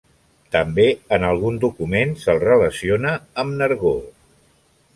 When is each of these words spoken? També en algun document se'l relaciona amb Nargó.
També 0.53 0.85
en 1.17 1.25
algun 1.27 1.59
document 1.65 2.15
se'l 2.23 2.41
relaciona 2.45 3.13
amb 3.45 3.55
Nargó. 3.61 3.93